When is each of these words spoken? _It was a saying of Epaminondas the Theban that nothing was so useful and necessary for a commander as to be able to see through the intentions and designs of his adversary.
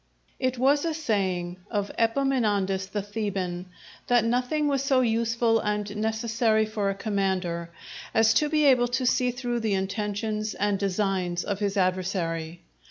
_It 0.39 0.57
was 0.57 0.83
a 0.83 0.95
saying 0.95 1.57
of 1.69 1.91
Epaminondas 1.95 2.87
the 2.87 3.03
Theban 3.03 3.67
that 4.07 4.25
nothing 4.25 4.67
was 4.67 4.81
so 4.83 5.01
useful 5.01 5.59
and 5.59 5.95
necessary 5.95 6.65
for 6.65 6.89
a 6.89 6.95
commander 6.95 7.69
as 8.11 8.33
to 8.33 8.49
be 8.49 8.65
able 8.65 8.87
to 8.87 9.05
see 9.05 9.29
through 9.29 9.59
the 9.59 9.75
intentions 9.75 10.55
and 10.55 10.79
designs 10.79 11.43
of 11.43 11.59
his 11.59 11.77
adversary. 11.77 12.61